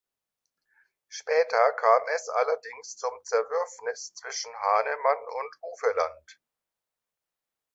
Später 1.09 1.73
kam 1.73 2.01
es 2.15 2.27
allerdings 2.29 2.97
zum 2.97 3.11
Zerwürfnis 3.23 4.13
zwischen 4.15 4.51
Hahnemann 4.55 5.27
und 5.37 5.61
Hufeland. 5.61 6.41